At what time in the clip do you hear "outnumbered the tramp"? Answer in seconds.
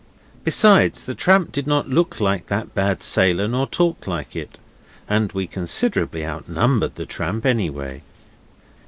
6.25-7.45